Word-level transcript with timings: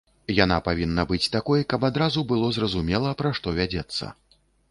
Яна 0.43 0.55
павінна 0.67 1.03
быць 1.11 1.31
такой, 1.35 1.61
каб 1.75 1.85
адразу 1.91 2.25
было 2.33 2.49
зразумела, 2.57 3.13
пра 3.23 3.35
што 3.41 3.47
вядзецца. 3.61 4.13